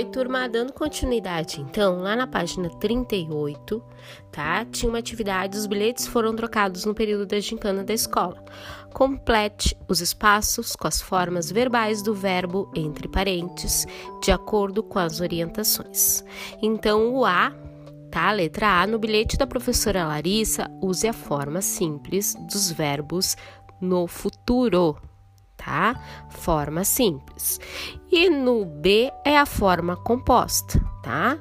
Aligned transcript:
Oi, 0.00 0.06
turma, 0.06 0.48
dando 0.48 0.72
continuidade, 0.72 1.60
então, 1.60 1.98
lá 1.98 2.16
na 2.16 2.26
página 2.26 2.70
38, 2.70 3.84
tá? 4.32 4.64
Tinha 4.64 4.88
uma 4.88 4.98
atividade, 4.98 5.58
os 5.58 5.66
bilhetes 5.66 6.06
foram 6.06 6.34
trocados 6.34 6.86
no 6.86 6.94
período 6.94 7.26
da 7.26 7.38
gincana 7.38 7.84
da 7.84 7.92
escola. 7.92 8.42
Complete 8.94 9.76
os 9.86 10.00
espaços 10.00 10.74
com 10.74 10.88
as 10.88 11.02
formas 11.02 11.52
verbais 11.52 12.00
do 12.00 12.14
verbo 12.14 12.72
entre 12.74 13.08
parênteses, 13.08 13.84
de 14.22 14.32
acordo 14.32 14.82
com 14.82 14.98
as 14.98 15.20
orientações. 15.20 16.24
Então, 16.62 17.12
o 17.12 17.26
A, 17.26 17.52
tá? 18.10 18.32
Letra 18.32 18.80
A, 18.80 18.86
no 18.86 18.98
bilhete 18.98 19.36
da 19.36 19.46
professora 19.46 20.06
Larissa, 20.06 20.66
use 20.80 21.06
a 21.06 21.12
forma 21.12 21.60
simples 21.60 22.34
dos 22.48 22.72
verbos 22.72 23.36
no 23.78 24.06
futuro, 24.06 24.96
tá? 25.64 25.94
Forma 26.30 26.84
simples. 26.84 27.60
E 28.10 28.30
no 28.30 28.64
B 28.64 29.12
é 29.24 29.38
a 29.38 29.44
forma 29.44 29.94
composta, 29.94 30.80
tá? 31.02 31.38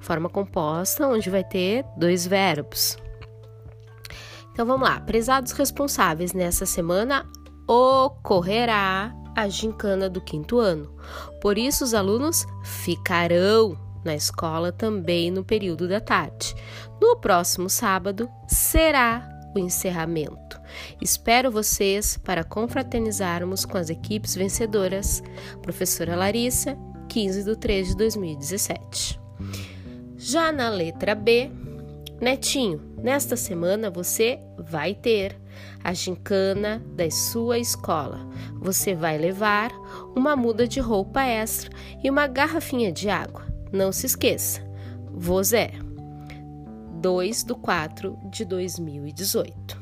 Forma 0.00 0.28
composta, 0.28 1.06
onde 1.06 1.30
vai 1.30 1.44
ter 1.44 1.84
dois 1.96 2.26
verbos. 2.26 2.98
Então 4.52 4.66
vamos 4.66 4.88
lá, 4.88 5.00
prezados 5.00 5.52
responsáveis, 5.52 6.32
nessa 6.32 6.66
semana 6.66 7.24
ocorrerá 7.66 9.14
a 9.36 9.48
gincana 9.48 10.10
do 10.10 10.20
quinto 10.20 10.58
ano. 10.58 10.92
Por 11.40 11.56
isso, 11.56 11.84
os 11.84 11.94
alunos 11.94 12.44
ficarão 12.64 13.78
na 14.04 14.14
escola 14.14 14.72
também 14.72 15.30
no 15.30 15.44
período 15.44 15.86
da 15.86 16.00
tarde. 16.00 16.54
No 17.00 17.16
próximo 17.16 17.70
sábado 17.70 18.28
será 18.48 19.39
o 19.54 19.58
encerramento. 19.58 20.60
Espero 21.00 21.50
vocês 21.50 22.16
para 22.16 22.44
confraternizarmos 22.44 23.64
com 23.64 23.76
as 23.76 23.90
equipes 23.90 24.34
vencedoras. 24.34 25.22
Professora 25.62 26.16
Larissa, 26.16 26.76
15 27.08 27.44
de 27.44 27.56
3 27.56 27.88
de 27.88 27.96
2017. 27.96 29.20
Já 30.16 30.52
na 30.52 30.68
letra 30.68 31.14
B, 31.14 31.50
Netinho, 32.20 32.82
nesta 33.02 33.34
semana 33.34 33.90
você 33.90 34.38
vai 34.58 34.94
ter 34.94 35.40
a 35.82 35.94
gincana 35.94 36.82
da 36.94 37.10
sua 37.10 37.58
escola. 37.58 38.28
Você 38.60 38.94
vai 38.94 39.16
levar 39.16 39.70
uma 40.14 40.36
muda 40.36 40.68
de 40.68 40.80
roupa 40.80 41.22
extra 41.22 41.70
e 42.04 42.10
uma 42.10 42.26
garrafinha 42.26 42.92
de 42.92 43.08
água. 43.08 43.46
Não 43.72 43.90
se 43.90 44.04
esqueça, 44.04 44.62
Vozé. 45.10 45.70
2 47.00 47.44
de 47.44 47.54
4 47.54 48.18
de 48.30 48.44
2018. 48.44 49.78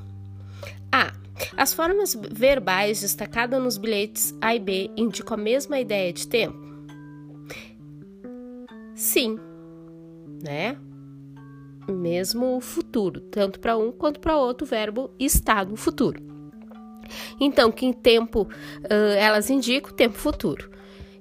A. 0.93 1.13
As 1.57 1.73
formas 1.73 2.15
verbais 2.31 3.01
destacadas 3.01 3.63
nos 3.63 3.77
bilhetes 3.77 4.35
A 4.41 4.55
e 4.55 4.59
B 4.59 4.91
indicam 4.97 5.35
a 5.35 5.41
mesma 5.41 5.79
ideia 5.79 6.13
de 6.13 6.27
tempo? 6.27 6.59
Sim, 8.95 9.39
né? 10.43 10.77
Mesmo 11.89 12.57
o 12.57 12.61
futuro, 12.61 13.21
tanto 13.21 13.61
para 13.61 13.77
um 13.77 13.93
quanto 13.93 14.21
para 14.21 14.37
outro, 14.37 14.67
o 14.67 14.69
verbo 14.69 15.11
está 15.19 15.65
no 15.65 15.77
futuro. 15.77 16.23
Então, 17.41 17.73
que 17.73 17.95
tempo 17.95 18.43
uh, 18.43 19.15
elas 19.17 19.49
indicam? 19.49 19.93
Tempo 19.93 20.19
futuro. 20.19 20.71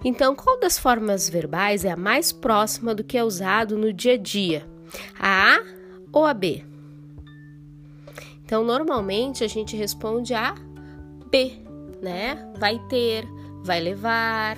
Então, 0.04 0.36
qual 0.36 0.60
das 0.60 0.78
formas 0.78 1.30
verbais 1.30 1.86
é 1.86 1.92
a 1.92 1.98
mais 1.98 2.32
próxima 2.32 2.94
do 2.94 3.04
que 3.04 3.18
é 3.18 3.24
usado 3.24 3.78
no 3.78 3.94
dia 3.94 4.14
a 4.14 4.18
dia? 4.18 4.68
A 5.20 5.56
A 5.56 5.77
ou 6.18 6.26
a 6.26 6.34
B? 6.34 6.64
Então, 8.44 8.64
normalmente 8.64 9.44
a 9.44 9.48
gente 9.48 9.76
responde 9.76 10.34
a 10.34 10.56
B, 11.30 11.52
né? 12.02 12.52
Vai 12.58 12.80
ter, 12.88 13.28
vai 13.64 13.80
levar, 13.80 14.58